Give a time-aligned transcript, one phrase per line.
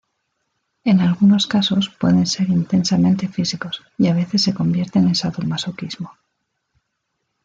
[0.83, 6.17] En algunos casos pueden ser intensamente físicos, y a veces se convierten en sadomasoquismo.